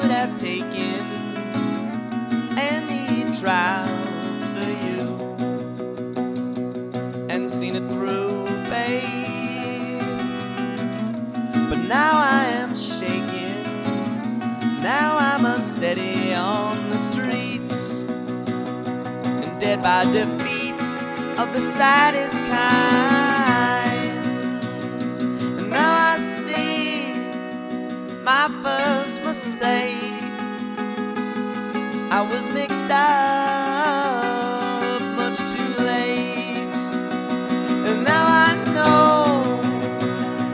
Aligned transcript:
would 0.00 0.10
have 0.10 0.38
taken 0.38 1.00
any 2.56 3.24
trial 3.38 3.86
for 4.54 4.70
you 4.86 5.06
and 7.28 7.50
seen 7.50 7.76
it 7.76 7.86
through, 7.90 8.46
babe. 8.70 10.00
But 11.68 11.80
now 11.86 12.18
I 12.18 12.46
am 12.46 12.74
shaking, 12.76 13.62
now 14.82 15.18
I'm 15.18 15.44
unsteady 15.44 16.32
on 16.32 16.88
the 16.88 16.98
streets 16.98 17.96
and 17.98 19.60
dead 19.60 19.82
by 19.82 20.04
defeats 20.06 20.96
of 21.38 21.52
the 21.52 21.60
saddest 21.60 22.38
kind. 22.38 24.24
And 25.58 25.68
now 25.68 26.14
I 26.14 26.18
see 26.18 27.14
my 28.22 28.48
first 28.62 29.22
mistake. 29.22 29.89
I 32.12 32.22
was 32.22 32.48
mixed 32.48 32.90
up 32.90 33.00
much 35.14 35.38
too 35.52 35.74
late. 35.80 36.74
And 37.86 38.02
now 38.02 38.26
I 38.26 38.52
know 38.74 39.60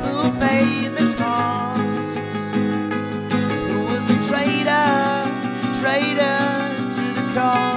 who 0.05 0.31
paid 0.39 0.95
the 0.95 1.15
cost. 1.17 2.19
Who 3.33 3.85
was 3.87 4.11
a 4.11 4.19
traitor, 4.29 5.25
traitor 5.81 6.91
to 6.91 7.05
the 7.15 7.25
cause. 7.33 7.76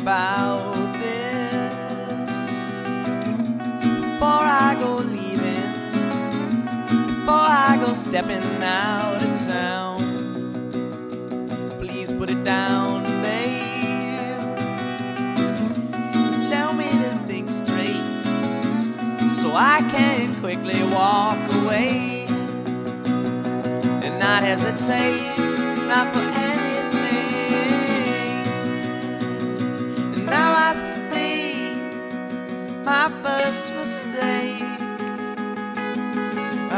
About 0.00 0.98
this 0.98 1.74
before 4.00 4.46
I 4.62 4.74
go 4.78 4.96
leaving, 4.96 5.72
before 7.20 7.34
I 7.34 7.76
go 7.78 7.92
stepping 7.92 8.62
out 8.62 9.22
of 9.22 9.38
town. 9.46 9.98
Please 11.78 12.12
put 12.12 12.30
it 12.30 12.42
down, 12.44 13.04
babe. 13.22 14.40
Tell 16.48 16.72
me 16.72 16.88
to 16.90 17.22
think 17.26 17.50
straight 17.50 18.20
so 19.28 19.52
I 19.54 19.86
can 19.90 20.34
quickly 20.40 20.82
walk 20.82 21.52
away 21.52 22.26
and 24.04 24.18
not 24.18 24.42
hesitate, 24.42 25.36
not 25.86 26.14
for 26.14 26.20
anything. 26.20 27.59
My 32.90 33.08
first 33.22 33.72
mistake. 33.74 34.64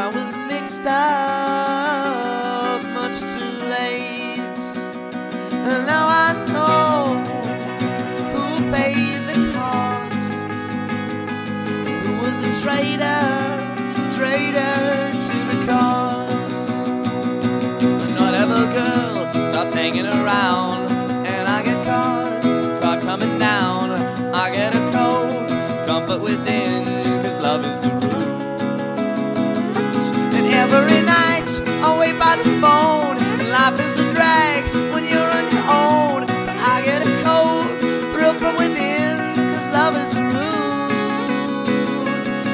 I 0.02 0.06
was 0.14 0.36
mixed 0.50 0.84
up 0.86 2.82
much 2.98 3.20
too 3.34 3.54
late, 3.76 4.62
and 5.68 5.86
now 5.86 6.06
I 6.26 6.28
know 6.52 7.16
who 8.34 8.44
paid 8.70 9.20
the 9.30 9.38
cost. 9.56 10.48
Who 12.04 12.12
was 12.24 12.36
a 12.44 12.52
traitor, 12.62 13.24
traitor 14.18 14.76
to 15.28 15.36
the 15.50 15.58
cause. 15.64 16.64
Not 18.20 18.34
ever 18.34 18.62
girl 18.76 19.32
starts 19.46 19.72
hanging 19.72 20.04
around, 20.04 20.91
by 32.36 32.42
the 32.42 32.50
phone, 32.60 33.16
and 33.18 33.48
life 33.50 33.78
is 33.78 34.00
a 34.00 34.12
drag 34.14 34.64
when 34.92 35.04
you're 35.04 35.30
on 35.38 35.46
your 35.52 35.66
own. 35.68 36.24
But 36.46 36.56
I 36.56 36.80
get 36.82 37.06
a 37.06 37.22
cold 37.22 37.78
thrill 38.12 38.34
from 38.34 38.56
within, 38.56 39.18
cause 39.36 39.68
love 39.68 39.94
is 39.96 40.14
the 40.14 40.22
root. 40.22 40.40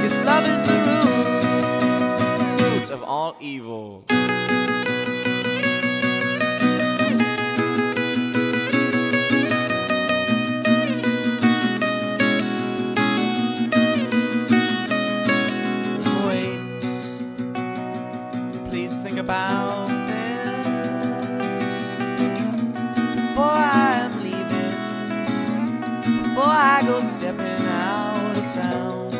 Yes, 0.02 0.20
love 0.22 0.46
is 0.46 0.64
the 0.66 0.74
root 2.58 2.90
of 2.90 3.04
all 3.04 3.36
evil. 3.38 4.02
town. 28.54 29.10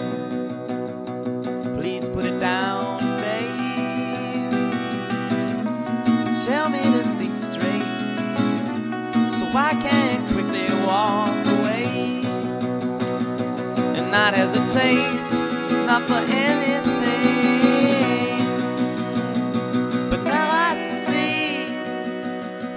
Please 1.79 2.09
put 2.09 2.25
it 2.25 2.41
down, 2.41 3.01
babe. 3.21 4.51
Tell 6.47 6.69
me 6.71 6.79
to 6.79 7.03
think 7.19 7.37
straight 7.37 7.99
so 9.29 9.45
I 9.55 9.77
can 9.83 10.27
quickly 10.29 10.67
walk 10.87 11.47
away 11.47 12.23
and 13.97 14.11
not 14.11 14.33
hesitate, 14.33 15.31
not 15.87 16.09
for 16.09 16.23
anything. 16.33 16.89
But 20.09 20.23
now 20.25 20.49
I 20.51 20.75
see 21.05 21.69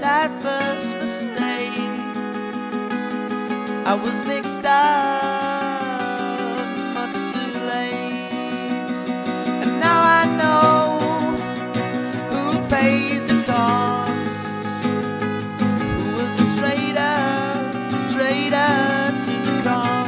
that 0.01 0.29
first 0.41 0.95
mistake. 0.97 1.72
I 3.85 3.94
was 3.95 4.23
mixed 4.25 4.66
up. 4.66 5.41
lead 18.41 18.53
her 18.53 19.12
to 19.18 19.31
the 19.46 19.62
car. 19.63 20.00